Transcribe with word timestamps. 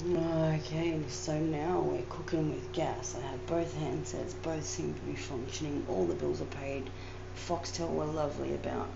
Okay, 0.00 0.96
so 1.08 1.36
now 1.36 1.80
we're 1.80 2.02
cooking 2.02 2.52
with 2.54 2.72
gas. 2.72 3.16
I 3.16 3.26
have 3.32 3.44
both 3.48 3.74
handsets, 3.74 4.32
both 4.44 4.64
seem 4.64 4.94
to 4.94 5.00
be 5.00 5.16
functioning, 5.16 5.84
all 5.88 6.06
the 6.06 6.14
bills 6.14 6.40
are 6.40 6.44
paid. 6.44 6.88
Foxtel 7.34 7.90
were 7.90 8.04
lovely 8.04 8.54
about 8.54 8.88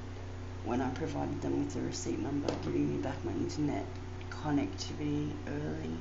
when 0.64 0.80
I 0.80 0.90
provided 0.90 1.42
them 1.42 1.58
with 1.58 1.74
the 1.74 1.80
receipt 1.80 2.20
number, 2.20 2.46
giving 2.62 2.88
me 2.88 3.02
back 3.02 3.16
my 3.24 3.32
internet 3.32 3.84
connectivity 4.30 5.32
early. 5.48 5.96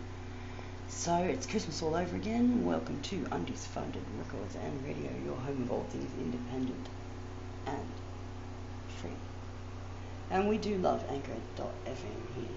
So 0.87 1.15
it's 1.15 1.47
Christmas 1.47 1.81
all 1.81 1.95
over 1.95 2.15
again. 2.15 2.63
Welcome 2.63 3.01
to 3.01 3.25
Undies 3.31 3.65
Funded 3.65 4.03
Records 4.19 4.55
and 4.55 4.85
Radio, 4.85 5.09
your 5.25 5.35
home 5.35 5.63
of 5.63 5.71
all 5.71 5.85
things 5.89 6.11
independent 6.19 6.89
and 7.65 7.87
free. 9.01 9.09
And 10.29 10.47
we 10.47 10.59
do 10.59 10.77
love 10.77 11.03
Anchor.fm 11.09 12.35
here. 12.35 12.55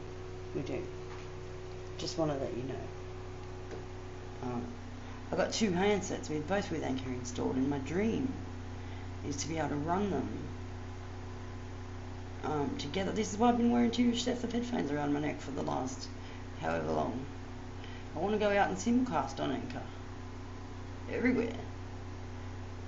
We 0.55 0.61
do. 0.61 0.83
Just 1.99 2.19
want 2.19 2.33
to 2.33 2.37
let 2.39 2.57
you 2.57 2.63
know. 2.65 2.75
Um, 4.43 4.67
I've 5.31 5.39
got 5.39 5.53
two 5.53 5.71
handsets 5.71 6.29
with 6.29 6.47
both 6.47 6.71
with 6.71 6.83
Anchor 6.83 7.11
installed, 7.11 7.57
and 7.57 7.69
my 7.69 7.79
dream 7.79 8.33
is 9.27 9.37
to 9.37 9.49
be 9.49 9.59
able 9.59 9.71
to 9.71 9.75
run 9.77 10.11
them 10.11 10.29
um, 12.45 12.77
together. 12.79 13.13
This 13.13 13.33
is 13.33 13.39
why 13.39 13.49
I've 13.49 13.57
been 13.57 13.71
wearing 13.71 13.91
two 13.91 14.15
sets 14.17 14.45
of 14.45 14.53
headphones 14.53 14.91
around 14.91 15.13
my 15.13 15.21
neck 15.21 15.41
for 15.41 15.51
the 15.53 15.63
last 15.63 16.09
however 16.61 16.93
long. 16.93 17.25
I 18.15 18.19
want 18.19 18.33
to 18.33 18.39
go 18.39 18.51
out 18.51 18.69
and 18.69 18.77
simulcast 18.77 19.41
on 19.41 19.53
Anchor. 19.53 19.83
Everywhere. 21.11 21.57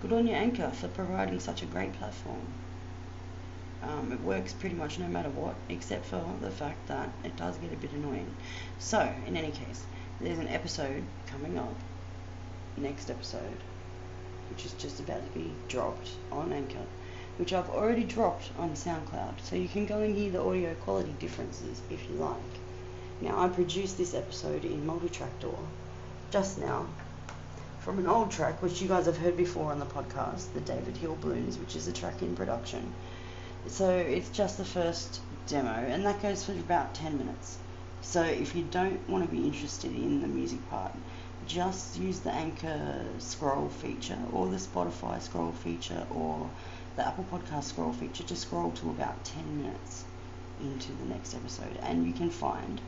Good 0.03 0.13
on 0.13 0.27
your 0.27 0.37
Anchor 0.37 0.71
for 0.71 0.89
providing 0.89 1.41
such 1.41 1.63
a 1.63 1.67
great 1.67 1.93
platform. 1.95 2.47
Um, 3.83 4.11
it 4.13 4.21
works 4.21 4.53
pretty 4.53 4.75
much 4.75 4.99
no 4.99 5.07
matter 5.07 5.29
what, 5.31 5.55
except 5.69 6.07
for 6.07 6.25
the 6.41 6.51
fact 6.51 6.87
that 6.89 7.11
it 7.25 7.37
does 7.37 7.57
get 7.59 7.73
a 7.73 7.77
bit 7.77 7.93
annoying. 7.93 8.35
So, 8.79 9.13
in 9.27 9.37
any 9.37 9.51
case, 9.51 9.85
there's 10.21 10.39
an 10.39 10.49
episode 10.49 11.05
coming 11.27 11.59
up, 11.59 11.75
next 12.77 13.11
episode, 13.11 13.59
which 14.51 14.65
is 14.65 14.73
just 14.73 15.01
about 15.01 15.25
to 15.25 15.39
be 15.39 15.53
dropped 15.69 16.11
on 16.33 16.53
Anchor, 16.53 16.87
which 17.37 17.53
I've 17.53 17.71
already 17.71 18.05
dropped 18.05 18.51
on 18.59 18.71
SoundCloud. 18.71 19.41
So 19.43 19.57
you 19.57 19.69
can 19.69 19.87
go 19.87 19.99
and 19.99 20.17
hear 20.17 20.31
the 20.31 20.43
audio 20.43 20.75
quality 20.75 21.15
differences 21.19 21.83
if 21.91 22.09
you 22.09 22.17
like. 22.17 22.37
Now, 23.21 23.39
I 23.39 23.49
produced 23.49 23.99
this 23.99 24.15
episode 24.15 24.65
in 24.65 24.87
multi-track 24.87 25.33
just 26.31 26.59
now 26.59 26.87
from 27.79 27.99
an 27.99 28.07
old 28.07 28.31
track 28.31 28.63
which 28.63 28.83
you 28.83 28.89
guys 28.89 29.07
have 29.07 29.17
heard 29.17 29.37
before 29.37 29.71
on 29.71 29.79
the 29.79 29.87
podcast, 29.87 30.53
the 30.55 30.61
David 30.61 30.97
Hill 30.97 31.17
Blues, 31.21 31.57
which 31.57 31.77
is 31.77 31.87
a 31.87 31.93
track 31.93 32.21
in 32.21 32.35
production. 32.35 32.93
So 33.69 33.91
it's 33.91 34.31
just 34.31 34.59
the 34.59 34.65
first 34.65 35.21
demo, 35.49 35.71
and 35.71 36.07
that 36.07 36.23
goes 36.23 36.45
for 36.45 36.53
about 36.53 36.95
10 36.95 37.19
minutes. 37.19 37.59
So 38.01 38.23
if 38.23 38.55
you 38.55 38.63
don't 38.71 39.09
want 39.09 39.29
to 39.29 39.31
be 39.31 39.45
interested 39.45 39.93
in 39.93 40.21
the 40.23 40.29
music 40.29 40.61
part, 40.71 40.93
just 41.47 41.99
use 41.99 42.21
the 42.21 42.33
Anchor 42.33 43.05
scroll 43.19 43.69
feature 43.69 44.19
or 44.33 44.47
the 44.49 44.57
Spotify 44.57 45.21
scroll 45.21 45.53
feature 45.53 46.07
or 46.15 46.49
the 46.97 47.07
Apple 47.07 47.27
Podcast 47.31 47.65
scroll 47.65 47.93
feature 47.93 48.23
to 48.25 48.37
scroll 48.37 48.71
to 48.71 48.91
about 48.91 49.25
10 49.25 49.59
minutes 49.63 50.05
into 50.61 50.93
the 50.93 51.05
next 51.05 51.35
episode, 51.35 51.77
and 51.83 52.07
you 52.07 52.13
can 52.13 52.31
find 52.31 52.81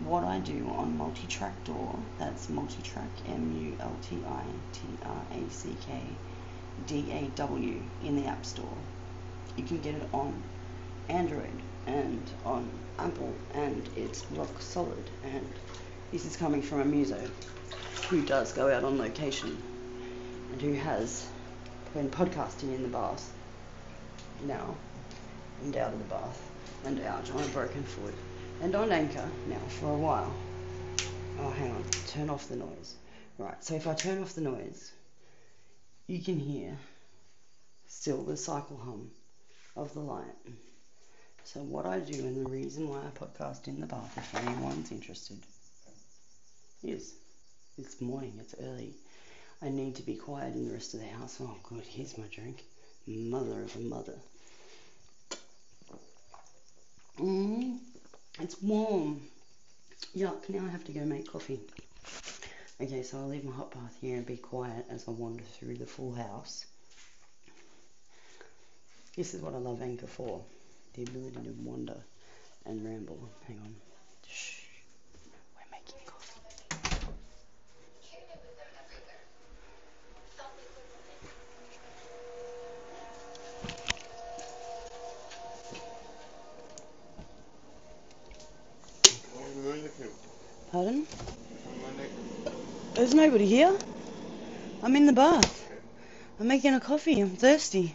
what 0.00 0.24
I 0.24 0.40
do 0.40 0.68
on 0.76 0.96
multi-track 0.96 1.64
DAW. 1.64 1.96
That's 2.18 2.48
multi-track 2.48 3.10
M 3.28 3.56
U 3.60 3.76
L 3.78 3.96
T 4.02 4.18
I 4.26 4.42
T 4.72 4.80
R 5.04 5.22
A 5.32 5.50
C 5.50 5.76
K 5.86 6.00
D 6.86 7.12
A 7.12 7.30
W 7.36 7.80
in 8.02 8.16
the 8.16 8.26
App 8.26 8.44
Store. 8.44 8.76
You 9.56 9.62
can 9.62 9.80
get 9.80 9.94
it 9.94 10.08
on 10.12 10.42
Android 11.08 11.62
and 11.86 12.28
on 12.44 12.68
Apple, 12.98 13.32
and 13.52 13.88
it's 13.96 14.24
rock 14.32 14.60
solid. 14.60 15.10
And 15.22 15.48
this 16.10 16.24
is 16.24 16.36
coming 16.36 16.60
from 16.60 16.80
a 16.80 16.84
muso 16.84 17.30
who 18.10 18.22
does 18.22 18.52
go 18.52 18.68
out 18.68 18.82
on 18.82 18.98
location 18.98 19.62
and 20.50 20.60
who 20.60 20.72
has 20.74 21.26
been 21.92 22.10
podcasting 22.10 22.74
in 22.74 22.82
the 22.82 22.88
bath 22.88 23.32
now 24.40 24.74
and 25.62 25.76
out 25.76 25.92
of 25.92 26.00
the 26.00 26.04
bath 26.04 26.50
and 26.84 27.00
out 27.00 27.30
on 27.30 27.44
a 27.44 27.48
broken 27.48 27.84
foot 27.84 28.14
and 28.60 28.74
on 28.74 28.90
anchor 28.90 29.30
now 29.46 29.66
for 29.68 29.86
a 29.86 29.96
while. 29.96 30.36
Oh, 31.38 31.50
hang 31.50 31.70
on, 31.70 31.84
turn 32.06 32.28
off 32.28 32.48
the 32.48 32.56
noise. 32.56 32.96
Right, 33.38 33.62
so 33.62 33.74
if 33.74 33.86
I 33.86 33.94
turn 33.94 34.20
off 34.20 34.34
the 34.34 34.40
noise, 34.40 34.92
you 36.08 36.20
can 36.20 36.38
hear 36.38 36.76
still 37.86 38.22
the 38.22 38.36
cycle 38.36 38.76
hum 38.76 39.10
of 39.76 39.92
the 39.94 40.00
light. 40.00 40.36
So 41.44 41.60
what 41.60 41.86
I 41.86 42.00
do 42.00 42.20
and 42.20 42.44
the 42.44 42.50
reason 42.50 42.88
why 42.88 42.98
I 42.98 43.18
podcast 43.18 43.68
in 43.68 43.80
the 43.80 43.86
bath, 43.86 44.14
if 44.16 44.34
anyone's 44.34 44.90
interested, 44.90 45.38
is 46.82 47.14
it's 47.76 48.00
morning, 48.00 48.34
it's 48.40 48.54
early. 48.60 48.94
I 49.60 49.68
need 49.68 49.96
to 49.96 50.02
be 50.02 50.14
quiet 50.14 50.54
in 50.54 50.66
the 50.66 50.72
rest 50.72 50.94
of 50.94 51.00
the 51.00 51.06
house. 51.06 51.38
Oh 51.40 51.56
good, 51.62 51.84
here's 51.84 52.16
my 52.16 52.24
drink. 52.30 52.64
Mother 53.06 53.62
of 53.62 53.76
a 53.76 53.80
mother. 53.80 54.18
Mm, 57.18 57.78
it's 58.40 58.60
warm. 58.62 59.20
Yuck, 60.16 60.48
now 60.48 60.64
I 60.66 60.70
have 60.70 60.84
to 60.84 60.92
go 60.92 61.04
make 61.04 61.30
coffee. 61.30 61.60
Okay, 62.80 63.02
so 63.02 63.18
I'll 63.18 63.28
leave 63.28 63.44
my 63.44 63.52
hot 63.52 63.70
bath 63.70 63.96
here 64.00 64.16
and 64.16 64.26
be 64.26 64.36
quiet 64.36 64.86
as 64.90 65.06
I 65.06 65.12
wander 65.12 65.44
through 65.44 65.76
the 65.76 65.86
full 65.86 66.12
house. 66.12 66.66
This 69.16 69.32
is 69.32 69.40
what 69.42 69.54
I 69.54 69.58
love 69.58 69.80
Anchor 69.80 70.08
for 70.08 70.44
the 70.94 71.04
ability 71.04 71.36
to 71.44 71.54
wander 71.62 72.02
and 72.66 72.84
ramble. 72.84 73.30
Hang 73.46 73.60
on. 73.60 73.76
Shh. 74.28 74.62
We're 75.54 75.70
making 75.70 76.00
coffee. 76.04 76.40
Pardon? 90.72 91.06
There's 92.94 93.14
nobody 93.14 93.46
here. 93.46 93.78
I'm 94.82 94.96
in 94.96 95.06
the 95.06 95.12
bath. 95.12 95.70
I'm 96.40 96.48
making 96.48 96.74
a 96.74 96.80
coffee. 96.80 97.20
I'm 97.20 97.36
thirsty. 97.36 97.94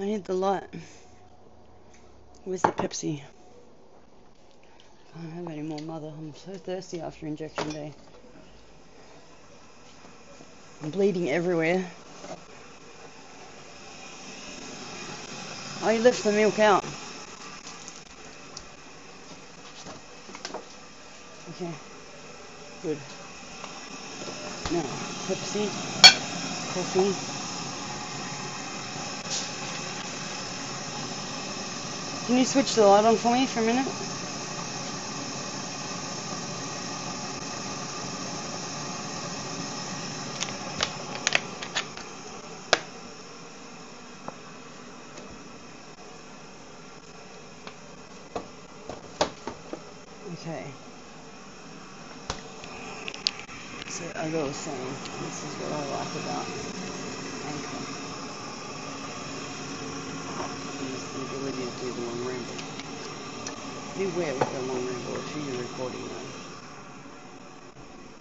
I 0.00 0.06
need 0.06 0.24
the 0.24 0.32
light. 0.32 0.64
Where's 2.44 2.62
the 2.62 2.68
Pepsi? 2.68 3.20
I 5.14 5.20
don't 5.20 5.32
have 5.32 5.48
any 5.48 5.60
more, 5.60 5.78
mother. 5.80 6.06
I'm 6.06 6.34
so 6.34 6.52
thirsty 6.54 7.02
after 7.02 7.26
injection 7.26 7.70
day. 7.70 7.92
I'm 10.82 10.88
bleeding 10.88 11.28
everywhere. 11.28 11.84
Oh, 15.82 15.90
you 15.90 16.00
left 16.00 16.24
the 16.24 16.32
milk 16.32 16.58
out. 16.58 16.82
Okay. 21.50 21.72
Good. 22.82 22.98
Now, 24.72 24.82
Pepsi, 25.28 25.70
coffee. 26.72 27.39
Can 32.30 32.38
you 32.38 32.46
switch 32.46 32.76
the 32.76 32.86
light 32.86 33.04
on 33.04 33.16
for 33.18 33.32
me 33.32 33.44
for 33.48 33.58
a 33.58 33.64
minute? 33.64 33.92
Okay. 50.32 50.76
So 53.88 54.06
as 54.14 54.34
I 54.34 54.42
was 54.44 54.56
saying, 54.56 55.00
this 55.18 55.44
is 55.44 55.58
what 55.58 55.72
I 55.72 55.84
like 55.84 56.14
about 56.14 56.46
Anchor. 57.44 57.82
Is 60.78 61.04
ability 61.70 61.86
to 61.86 61.86
do 61.86 61.92
the 61.92 62.00
long 62.06 62.24
ramble. 62.24 62.54
Beware 63.96 64.34
with 64.34 64.52
the 64.52 64.60
long 64.60 64.86
ramble 64.86 65.16
if 65.16 65.34
you're 65.34 65.62
recording 65.62 66.08
though. 66.08 66.30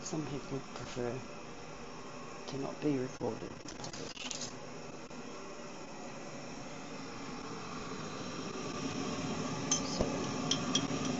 Some 0.03 0.21
people 0.23 0.59
prefer 0.75 1.11
to 2.47 2.61
not 2.61 2.81
be 2.81 2.97
recorded. 2.97 3.49
So 9.69 10.05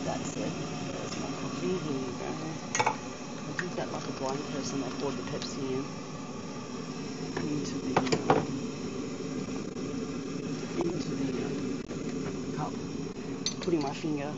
that's 0.04 0.36
it. 0.36 0.52
There's 0.92 1.16
my 1.20 1.28
coffee. 1.40 1.68
Here 1.68 1.92
you 1.92 2.14
go. 2.18 2.26
I 2.84 3.60
did 3.60 3.70
that 3.76 3.92
like 3.92 4.06
a 4.06 4.12
blind 4.12 4.50
person. 4.52 4.82
I 4.82 4.88
poured 5.00 5.14
the 5.16 5.22
Pepsi 5.22 5.58
in 5.58 5.84
into 7.48 7.76
the 7.78 8.34
um, 8.34 8.60
my 13.80 13.92
finger 13.92 14.30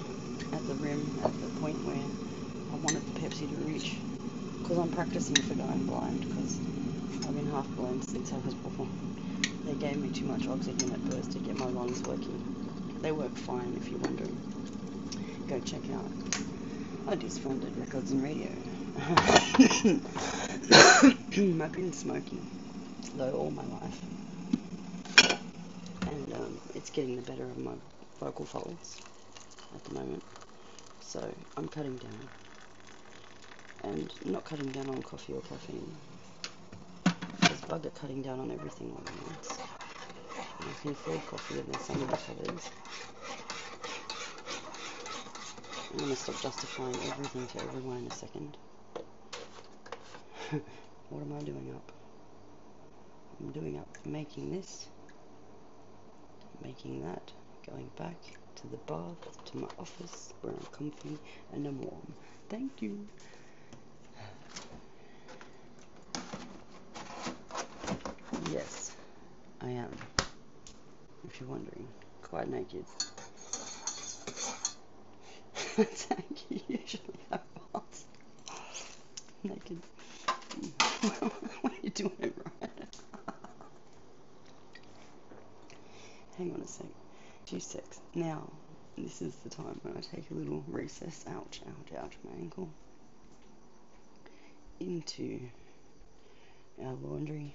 at 0.53 0.67
the 0.69 0.75
rim, 0.75 1.05
at 1.25 1.33
the 1.41 1.49
point 1.61 1.77
where 1.85 1.97
I 1.97 2.77
wanted 2.77 3.03
the 3.15 3.21
Pepsi 3.21 3.49
to 3.49 3.55
reach. 3.67 3.97
Because 4.61 4.79
I'm 4.79 4.91
practicing 4.91 5.35
for 5.35 5.55
going 5.55 5.87
blind, 5.87 6.21
because 6.21 6.59
I've 7.27 7.35
been 7.35 7.51
half 7.51 7.67
blind 7.77 8.05
since 8.05 8.33
I 8.33 8.39
was 8.39 8.55
born. 8.55 8.89
They 9.65 9.75
gave 9.75 9.97
me 9.97 10.11
too 10.11 10.27
much 10.27 10.47
oxygen 10.47 10.93
at 10.93 11.05
birth 11.11 11.33
to 11.33 11.41
get 11.41 11.59
my 11.59 11.67
lungs 11.67 12.01
working. 12.03 12.39
They 13.01 13.11
work 13.11 13.35
fine 13.35 13.75
if 13.77 13.91
you're 13.91 13.99
wondering. 14.01 14.39
Go 15.49 15.59
check 15.61 15.83
out 15.91 16.07
Undies 17.09 17.39
Funded 17.39 17.77
Records 17.77 18.13
and 18.13 18.23
Radio. 18.23 18.49
I've 21.65 21.73
been 21.73 21.93
smoking 21.93 22.47
slow 23.13 23.33
all 23.33 23.51
my 23.51 23.65
life. 23.65 24.01
And 26.07 26.33
um, 26.35 26.59
it's 26.75 26.91
getting 26.91 27.17
the 27.17 27.23
better 27.23 27.45
of 27.45 27.59
my 27.59 27.73
vocal 28.21 28.45
folds 28.45 29.01
at 29.75 29.85
the 29.85 29.95
moment. 29.95 30.23
So 31.01 31.35
I'm 31.57 31.69
cutting 31.69 31.97
down. 31.99 32.29
And 33.85 34.13
not 34.25 34.45
cutting 34.45 34.71
down 34.71 34.89
on 34.89 35.03
coffee 35.03 35.33
or 35.33 35.41
caffeine. 35.43 35.95
There's 37.41 37.61
bugger 37.63 37.95
cutting 37.95 38.23
down 38.23 38.41
on 38.41 38.51
everything 38.51 38.95
like 38.95 39.39
this. 39.39 39.59
I 40.39 40.83
can 40.83 40.93
afford 40.93 41.27
coffee 41.27 41.59
and 41.59 41.69
there's 41.69 41.83
some 41.83 42.01
of 42.01 42.09
the 42.09 42.15
others. 42.15 42.71
I'm 45.93 45.99
going 45.99 46.11
to 46.11 46.17
stop 46.17 46.41
justifying 46.41 46.95
everything 47.11 47.47
to 47.49 47.59
everyone 47.67 47.99
in 47.99 48.07
a 48.07 48.11
second. 48.11 48.57
what 51.11 51.21
am 51.23 51.33
I 51.39 51.43
doing 51.43 51.75
up? 51.75 51.93
I'm 53.41 53.51
doing 53.51 53.77
up 53.77 53.89
making 54.07 54.53
this, 54.53 54.87
making 56.63 57.03
that, 57.03 57.33
going 57.67 57.91
back 57.99 58.17
to 58.57 58.67
the 58.69 58.77
bath, 58.79 59.45
to 59.47 59.57
my 59.59 59.69
office 59.79 60.33
where 60.41 60.53
I'm 60.53 60.67
comfy 60.73 61.19
and 61.53 61.67
I'm 61.67 61.81
warm. 61.81 62.15
Thank 62.49 62.83
you. 62.83 63.09
Yes, 68.51 68.93
I 69.61 69.71
am. 69.71 69.91
If 71.27 71.41
you're 71.41 71.49
wondering, 71.49 71.89
quite 72.21 72.49
naked. 72.51 72.85
How 75.77 75.85
you 76.51 76.61
usually 76.69 77.21
have 77.31 77.43
baths. 77.73 78.05
Naked. 79.43 79.81
what 81.63 81.73
are 81.73 81.83
you 81.83 81.91
doing, 81.91 82.33
right? 82.61 82.71
Hang 86.37 86.53
on 86.55 86.61
a 86.61 86.67
sec. 86.67 86.87
Two 87.47 87.61
secs. 87.61 88.01
Now, 88.15 88.51
this 88.97 89.21
is 89.23 89.35
the 89.37 89.51
time 89.51 89.81
when 89.83 89.97
I 89.97 90.01
take 90.01 90.31
a 90.31 90.35
little 90.35 90.65
recess. 90.67 91.25
Ouch, 91.29 91.61
ouch, 91.67 91.99
ouch, 91.99 92.17
my 92.25 92.33
ankle. 92.39 92.71
Into 94.81 95.41
our 96.83 96.95
laundry. 96.95 97.55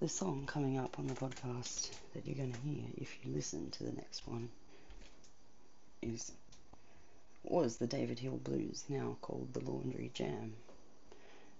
The 0.00 0.08
song 0.08 0.44
coming 0.46 0.78
up 0.78 0.98
on 0.98 1.06
the 1.06 1.14
podcast 1.14 1.90
that 2.12 2.26
you're 2.26 2.36
going 2.36 2.52
to 2.52 2.60
hear 2.60 2.84
if 2.98 3.16
you 3.24 3.32
listen 3.32 3.70
to 3.70 3.84
the 3.84 3.92
next 3.92 4.26
one 4.26 4.50
is 6.02 6.32
was 7.42 7.76
the 7.76 7.86
David 7.86 8.18
Hill 8.18 8.38
Blues, 8.42 8.84
now 8.88 9.16
called 9.20 9.54
the 9.54 9.60
Laundry 9.60 10.10
Jam. 10.12 10.54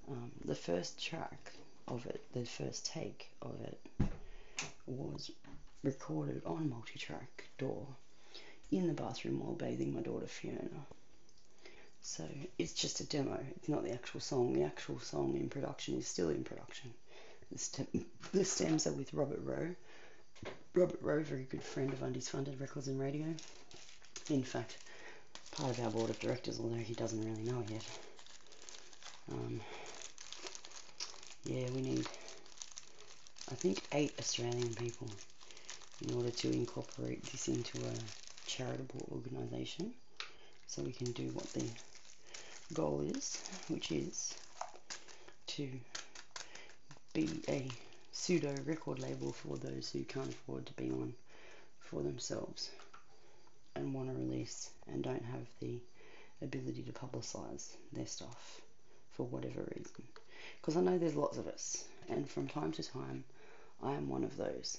Um, 0.09 0.33
the 0.45 0.55
first 0.55 1.03
track 1.03 1.53
of 1.89 2.07
it, 2.07 2.25
the 2.33 2.45
first 2.45 2.87
take 2.87 3.31
of 3.41 3.61
it, 3.61 3.81
was 4.87 5.31
recorded 5.83 6.43
on 6.45 6.71
multi-track 6.71 7.45
DAW 7.59 7.87
in 8.71 8.87
the 8.89 8.95
bathroom 8.95 9.41
while 9.41 9.55
bathing 9.55 9.95
my 9.95 10.01
daughter 10.01 10.27
Fiona. 10.27 10.87
So 12.03 12.25
it's 12.59 12.73
just 12.73 13.01
a 13.01 13.05
demo. 13.05 13.39
It's 13.57 13.69
not 13.69 13.85
the 13.85 13.93
actual 13.93 14.21
song. 14.21 14.53
The 14.53 14.63
actual 14.63 15.01
song 15.01 15.37
in 15.37 15.49
production 15.49 15.97
is 15.97 16.07
still 16.07 16.29
in 16.29 16.45
production. 16.45 16.95
The, 17.51 17.59
stem, 17.59 17.87
the 18.33 18.45
stems 18.45 18.87
are 18.87 18.93
with 18.93 19.13
Robert 19.13 19.41
Rowe. 19.43 19.75
Robert 20.75 21.01
Rowe, 21.03 21.23
very 21.23 21.45
good 21.45 21.63
friend 21.63 21.93
of 21.93 22.03
Undies 22.03 22.29
Funded 22.29 22.61
Records 22.61 22.89
and 22.89 23.01
Radio. 23.01 23.27
In 24.31 24.43
fact, 24.43 24.77
part 25.53 25.71
of 25.71 25.85
our 25.85 25.91
board 25.91 26.11
of 26.11 26.19
directors, 26.19 26.61
although 26.61 26.77
he 26.77 26.95
doesn't 26.95 27.25
really 27.25 27.43
know 27.43 27.61
it 27.61 27.71
yet. 27.71 27.85
Um, 29.33 29.61
yeah, 31.45 31.69
we 31.75 31.81
need, 31.81 32.07
I 33.51 33.55
think, 33.55 33.83
eight 33.93 34.13
Australian 34.19 34.75
people 34.75 35.09
in 36.03 36.15
order 36.15 36.31
to 36.31 36.53
incorporate 36.53 37.23
this 37.25 37.49
into 37.49 37.79
a 37.79 38.47
charitable 38.47 39.09
organisation 39.13 39.93
so 40.67 40.83
we 40.83 40.93
can 40.93 41.13
do 41.13 41.29
what 41.31 41.51
the 41.53 41.65
goal 42.75 43.01
is, 43.01 43.43
which 43.69 43.93
is 43.93 44.35
to 45.47 45.69
be 47.13 47.29
a 47.49 47.69
pseudo 48.13 48.55
record 48.65 48.99
label 48.99 49.33
for 49.33 49.57
those 49.57 49.91
who 49.91 50.03
can't 50.05 50.33
afford 50.33 50.67
to 50.67 50.73
be 50.75 50.91
on 50.91 51.15
for 51.81 52.03
themselves 52.03 52.71
and 53.75 53.95
want 53.95 54.09
to 54.09 54.15
release 54.15 54.71
and 54.89 55.05
don't 55.05 55.25
have 55.25 55.47
the 55.61 55.79
ability 56.43 56.83
to 56.83 56.93
publicize 56.93 57.77
their 57.93 58.07
stuff 58.07 58.61
for 59.13 59.25
whatever 59.25 59.63
reason. 59.77 60.03
Because 60.61 60.77
I 60.77 60.81
know 60.81 60.99
there's 60.99 61.15
lots 61.15 61.39
of 61.39 61.47
us, 61.47 61.85
and 62.09 62.29
from 62.29 62.49
time 62.49 62.73
to 62.73 62.83
time, 62.83 63.25
I 63.83 63.93
am 63.93 64.09
one 64.09 64.25
of 64.25 64.37
those. 64.37 64.79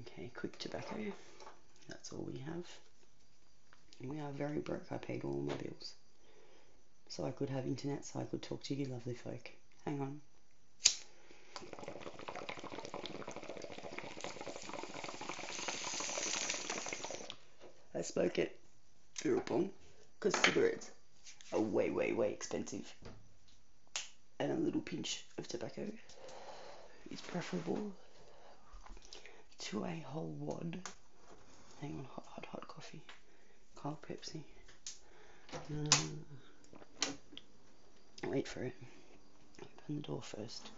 Okay, 0.00 0.30
quick 0.34 0.56
tobacco. 0.58 0.96
That's 1.88 2.12
all 2.12 2.26
we 2.30 2.38
have. 2.38 2.64
We 4.02 4.18
are 4.20 4.30
very 4.32 4.60
broke. 4.60 4.86
I 4.90 4.96
paid 4.96 5.24
all 5.24 5.40
my 5.40 5.54
bills. 5.54 5.92
So 7.08 7.26
I 7.26 7.32
could 7.32 7.50
have 7.50 7.66
internet, 7.66 8.04
so 8.04 8.20
I 8.20 8.24
could 8.24 8.40
talk 8.40 8.62
to 8.64 8.74
you 8.74 8.86
lovely 8.86 9.14
folk. 9.14 9.50
Hang 9.84 10.00
on. 10.00 10.20
I 17.94 18.02
smoke 18.02 18.38
it. 18.38 18.58
Thereupon, 19.22 19.70
because 20.18 20.34
cigarettes 20.40 20.90
are 21.52 21.60
way, 21.60 21.90
way, 21.90 22.12
way 22.12 22.30
expensive. 22.30 22.94
And 24.38 24.50
a 24.50 24.54
little 24.54 24.80
pinch 24.80 25.24
of 25.36 25.46
tobacco 25.46 25.86
is 27.10 27.20
preferable 27.20 27.92
to 29.60 29.84
a 29.84 30.04
whole 30.06 30.34
wad. 30.38 30.80
Hang 31.80 31.98
on, 31.98 32.06
hot, 32.14 32.26
hot, 32.26 32.46
hot 32.46 32.68
coffee. 32.68 33.00
Cold 33.76 33.98
Pepsi. 34.02 34.40
Mm. 35.72 36.18
Wait 38.26 38.46
for 38.46 38.62
it. 38.62 38.74
Open 39.60 39.96
the 39.96 40.02
door 40.02 40.22
first. 40.22 40.68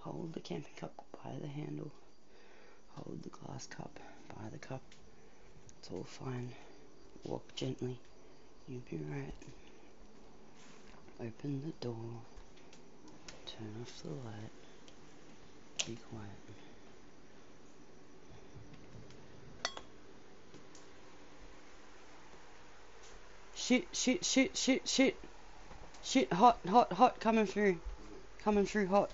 Hold 0.00 0.32
the 0.32 0.40
camping 0.40 0.74
cup 0.76 0.92
by 1.24 1.30
the 1.40 1.48
handle. 1.48 1.90
Hold 2.94 3.22
the 3.22 3.28
glass 3.30 3.66
cup 3.66 3.98
by 4.28 4.48
the 4.50 4.58
cup. 4.58 4.82
It's 5.78 5.90
all 5.90 6.04
fine. 6.04 6.50
Walk 7.24 7.54
gently. 7.54 7.98
You'll 8.68 8.82
be 8.90 8.98
right. 9.10 9.34
Open 11.20 11.62
the 11.64 11.86
door. 11.86 11.96
Turn 13.46 13.74
off 13.80 14.02
the 14.02 14.08
light. 14.08 14.52
Be 15.86 15.96
quiet. 16.10 16.71
Shit, 23.62 23.86
shit, 23.92 24.24
shit, 24.24 24.56
shit, 24.56 24.88
shit. 24.88 25.16
Shit, 26.02 26.32
hot, 26.32 26.58
hot, 26.68 26.92
hot, 26.94 27.20
coming 27.20 27.46
through. 27.46 27.78
Coming 28.42 28.66
through 28.66 28.88
hot. 28.88 29.12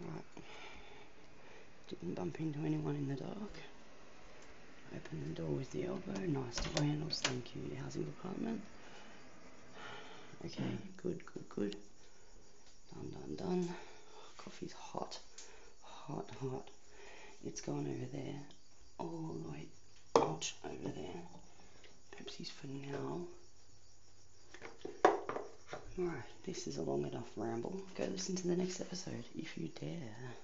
Right. 0.00 0.24
Didn't 1.90 2.14
bump 2.14 2.40
into 2.40 2.60
anyone 2.60 2.96
in 2.96 3.08
the 3.08 3.14
dark. 3.16 3.56
Open 4.96 5.24
the 5.28 5.42
door 5.42 5.50
with 5.50 5.70
the 5.70 5.84
elbow. 5.84 6.18
Nice 6.18 6.56
door 6.56 6.86
handles, 6.86 7.20
thank 7.20 7.54
you, 7.54 7.76
housing 7.76 8.04
department. 8.04 8.62
Okay, 10.46 10.64
good, 11.02 11.20
good, 11.26 11.48
good. 11.50 11.76
Done, 12.94 13.10
done, 13.20 13.36
done. 13.36 13.68
Coffee's 14.38 14.72
hot. 14.72 15.18
Hot, 15.82 16.30
hot. 16.40 16.68
It's 17.44 17.60
gone 17.60 17.86
over 17.86 18.16
there 18.16 18.40
all 18.98 19.36
the 19.42 19.50
way 19.50 19.66
out 20.16 20.52
over 20.64 20.88
there. 20.94 21.22
Pepsi's 22.16 22.50
for 22.50 22.66
now. 22.66 23.20
Alright, 25.98 26.22
this 26.44 26.66
is 26.66 26.76
a 26.76 26.82
long 26.82 27.06
enough 27.06 27.30
ramble. 27.36 27.80
Go 27.96 28.04
listen 28.04 28.36
to 28.36 28.48
the 28.48 28.56
next 28.56 28.80
episode 28.80 29.24
if 29.36 29.56
you 29.56 29.68
dare. 29.80 30.34